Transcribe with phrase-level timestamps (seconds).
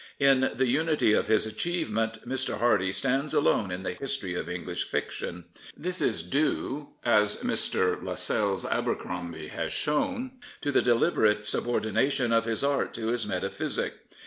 [0.17, 2.57] In the unity of his achievement Mr.
[2.57, 5.45] Hardy stands alone in the history of English fiction.
[5.77, 8.03] This is due, as Mr.
[8.03, 13.93] Lascelles Abercromby has shown, to the deliberate subordination of his art to his metaphysic.